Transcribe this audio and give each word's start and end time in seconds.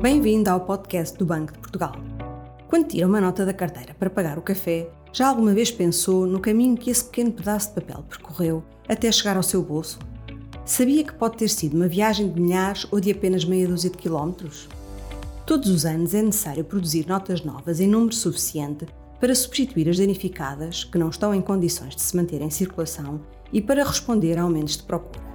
Bem-vindo 0.00 0.48
ao 0.48 0.60
podcast 0.60 1.18
do 1.18 1.26
Banco 1.26 1.52
de 1.52 1.58
Portugal. 1.58 1.92
Quando 2.68 2.86
tira 2.86 3.04
uma 3.04 3.20
nota 3.20 3.44
da 3.44 3.52
carteira 3.52 3.92
para 3.94 4.08
pagar 4.08 4.38
o 4.38 4.42
café, 4.42 4.88
já 5.12 5.26
alguma 5.26 5.52
vez 5.52 5.72
pensou 5.72 6.24
no 6.24 6.38
caminho 6.38 6.76
que 6.76 6.88
esse 6.88 7.04
pequeno 7.04 7.32
pedaço 7.32 7.70
de 7.70 7.80
papel 7.80 8.04
percorreu 8.08 8.62
até 8.88 9.10
chegar 9.10 9.36
ao 9.36 9.42
seu 9.42 9.60
bolso? 9.60 9.98
Sabia 10.64 11.02
que 11.02 11.12
pode 11.12 11.36
ter 11.36 11.48
sido 11.48 11.74
uma 11.74 11.88
viagem 11.88 12.30
de 12.30 12.40
milhares 12.40 12.86
ou 12.92 13.00
de 13.00 13.10
apenas 13.10 13.44
meia 13.44 13.66
dúzia 13.66 13.90
de 13.90 13.98
quilómetros? 13.98 14.68
Todos 15.44 15.68
os 15.68 15.84
anos 15.84 16.14
é 16.14 16.22
necessário 16.22 16.64
produzir 16.64 17.08
notas 17.08 17.42
novas 17.42 17.80
em 17.80 17.88
número 17.88 18.14
suficiente 18.14 18.86
para 19.18 19.34
substituir 19.34 19.88
as 19.88 19.98
danificadas 19.98 20.84
que 20.84 20.96
não 20.96 21.08
estão 21.08 21.34
em 21.34 21.40
condições 21.40 21.96
de 21.96 22.02
se 22.02 22.16
manter 22.16 22.40
em 22.40 22.50
circulação 22.50 23.20
e 23.52 23.60
para 23.60 23.82
responder 23.82 24.38
a 24.38 24.42
aumentos 24.42 24.76
de 24.76 24.84
procura. 24.84 25.26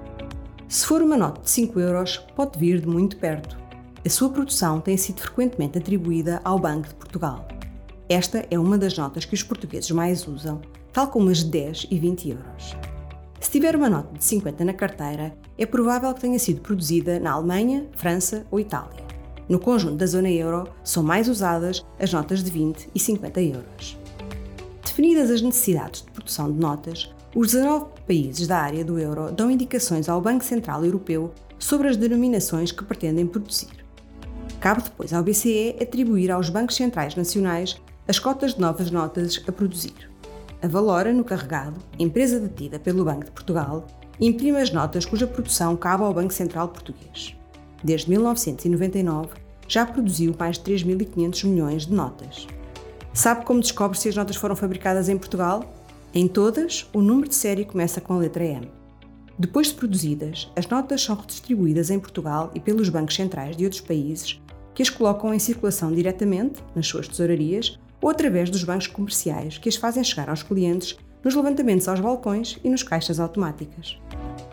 Se 0.70 0.86
for 0.86 1.02
uma 1.02 1.18
nota 1.18 1.42
de 1.42 1.50
5 1.50 1.78
euros, 1.82 2.18
pode 2.34 2.58
vir 2.58 2.80
de 2.80 2.88
muito 2.88 3.18
perto. 3.18 3.63
A 4.06 4.10
sua 4.10 4.30
produção 4.30 4.82
tem 4.82 4.98
sido 4.98 5.22
frequentemente 5.22 5.78
atribuída 5.78 6.42
ao 6.44 6.60
Banco 6.60 6.90
de 6.90 6.96
Portugal. 6.96 7.48
Esta 8.10 8.46
é 8.52 8.60
uma 8.60 8.78
das 8.78 8.98
notas 8.98 9.24
que 9.24 9.34
os 9.34 9.42
portugueses 9.42 9.90
mais 9.92 10.28
usam, 10.28 10.60
tal 10.92 11.08
como 11.08 11.30
as 11.30 11.38
de 11.38 11.52
10 11.52 11.88
e 11.90 11.98
20 11.98 12.30
euros. 12.32 12.76
Se 13.40 13.50
tiver 13.50 13.78
uma 13.78 13.90
nota 13.90 14.14
de 14.18 14.22
50 14.22 14.66
na 14.66 14.74
carteira, 14.74 15.34
é 15.58 15.66
provável 15.66 16.14
que 16.14 16.20
tenha 16.20 16.38
sido 16.38 16.60
produzida 16.60 17.18
na 17.18 17.32
Alemanha, 17.32 17.88
França 17.96 18.46
ou 18.52 18.60
Itália. 18.60 19.06
No 19.48 19.58
conjunto 19.58 19.96
da 19.96 20.06
zona 20.06 20.30
euro, 20.30 20.68
são 20.84 21.02
mais 21.02 21.30
usadas 21.30 21.82
as 21.98 22.12
notas 22.12 22.44
de 22.44 22.52
20 22.52 22.90
e 22.94 23.00
50 23.00 23.42
euros. 23.42 23.98
Definidas 24.84 25.32
as 25.32 25.42
necessidades 25.42 26.02
de 26.02 26.12
produção 26.12 26.52
de 26.52 26.60
notas, 26.60 27.10
os 27.34 27.54
19 27.54 27.86
países 28.06 28.48
da 28.48 28.58
área 28.58 28.84
do 28.84 29.00
euro 29.00 29.32
dão 29.32 29.50
indicações 29.50 30.10
ao 30.10 30.20
Banco 30.20 30.44
Central 30.44 30.84
Europeu 30.84 31.34
sobre 31.58 31.88
as 31.88 31.96
denominações 31.96 32.70
que 32.74 32.84
pretendem 32.84 33.26
produzir. 33.26 33.83
Cabe 34.64 34.82
depois 34.82 35.12
ao 35.12 35.22
BCE 35.22 35.76
atribuir 35.82 36.32
aos 36.32 36.50
bancos 36.50 36.78
centrais 36.78 37.18
nacionais 37.18 37.76
as 38.08 38.18
cotas 38.18 38.54
de 38.54 38.62
novas 38.62 38.90
notas 38.90 39.44
a 39.46 39.52
produzir. 39.52 40.10
A 40.62 40.68
Valora, 40.70 41.12
no 41.12 41.26
carregado, 41.26 41.82
empresa 42.00 42.40
detida 42.40 42.80
pelo 42.80 43.04
Banco 43.04 43.26
de 43.26 43.32
Portugal, 43.32 43.86
imprime 44.22 44.62
as 44.62 44.72
notas 44.72 45.04
cuja 45.04 45.28
produção 45.28 45.76
cabe 45.76 46.04
ao 46.04 46.14
Banco 46.14 46.32
Central 46.32 46.70
Português. 46.70 47.36
Desde 47.84 48.10
1999, 48.10 49.32
já 49.68 49.86
produziu 49.86 50.34
mais 50.40 50.58
de 50.58 50.64
3.500 50.72 51.46
milhões 51.46 51.86
de 51.86 51.94
notas. 51.94 52.48
Sabe 53.14 53.44
como 53.44 53.60
descobre 53.60 54.00
se 54.00 54.08
as 54.08 54.16
notas 54.16 54.38
foram 54.38 54.56
fabricadas 54.56 55.10
em 55.10 55.18
Portugal? 55.18 55.74
Em 56.14 56.26
todas, 56.26 56.90
o 56.94 57.02
número 57.02 57.28
de 57.28 57.36
série 57.36 57.66
começa 57.66 58.00
com 58.00 58.14
a 58.14 58.18
letra 58.18 58.46
M. 58.46 58.72
Depois 59.38 59.68
de 59.68 59.74
produzidas, 59.74 60.50
as 60.56 60.68
notas 60.68 61.04
são 61.04 61.18
redistribuídas 61.18 61.90
em 61.90 62.00
Portugal 62.00 62.50
e 62.56 62.62
pelos 62.62 62.88
bancos 62.88 63.16
centrais 63.16 63.58
de 63.58 63.66
outros 63.66 63.82
países, 63.82 64.40
que 64.74 64.82
as 64.82 64.90
colocam 64.90 65.34
em 65.34 65.40
circulação 65.40 65.94
diretamente 65.94 66.62
nas 66.76 66.88
suas 66.88 67.08
tesourarias 67.08 67.80
ou 68.02 68.10
através 68.10 68.50
dos 68.50 68.64
bancos 68.64 68.88
comerciais, 68.88 69.58
que 69.58 69.70
as 69.70 69.76
fazem 69.76 70.04
chegar 70.04 70.30
aos 70.30 70.44
clientes 70.44 70.98
nos 71.24 71.36
levantamentos 71.36 71.88
aos 71.88 72.00
balcões 72.00 72.60
e 72.64 72.70
nos 72.70 72.84
caixas 72.84 73.20
automáticas. 73.20 73.98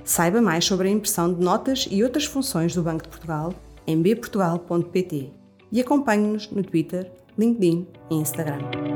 Saiba 0.05 0.41
mais 0.41 0.65
sobre 0.65 0.89
a 0.89 0.91
impressão 0.91 1.33
de 1.33 1.43
notas 1.43 1.89
e 1.91 2.03
outras 2.05 2.25
funções 2.25 2.75
do 2.75 2.83
Banco 2.83 3.03
de 3.03 3.09
Portugal 3.09 3.53
em 3.87 4.01
bportugal.pt 4.01 5.33
e 5.73 5.81
acompanhe-nos 5.81 6.51
no 6.51 6.63
Twitter, 6.63 7.11
LinkedIn 7.37 7.87
e 8.11 8.15
Instagram. 8.15 8.90